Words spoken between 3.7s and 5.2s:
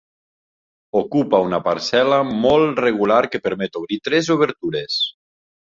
obrir tres obertures.